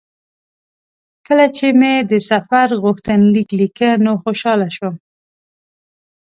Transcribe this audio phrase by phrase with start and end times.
[1.27, 4.95] کله چې مې د سفر غوښتنلیک لیکه نو خوشاله شوم.